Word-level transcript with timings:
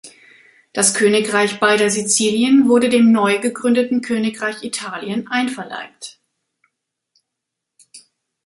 Das 0.73 0.95
Königreich 0.95 1.59
beider 1.59 1.91
Sizilien 1.91 2.67
wurde 2.67 2.89
dem 2.89 3.11
neu 3.11 3.37
gegründeten 3.37 4.01
Königreich 4.01 4.63
Italien 4.63 5.27
einverleibt. 5.27 6.19